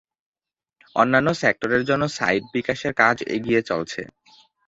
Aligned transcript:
অন্যান্য 0.95 1.29
সেক্টরের 1.41 1.83
জন্য 1.89 2.03
সাইট 2.17 2.43
বিকাশের 2.55 2.93
কাজ 3.01 3.17
এগিয়ে 3.35 3.61
চলছে। 3.69 4.01